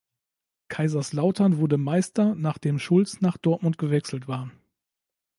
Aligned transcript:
Kaiserslautern 0.67 1.59
wurde 1.59 1.77
Meister, 1.77 2.33
nachdem 2.33 2.79
Schulz 2.79 3.21
nach 3.21 3.37
Dortmund 3.37 3.77
gewechselt 3.77 4.27
war. 4.27 4.49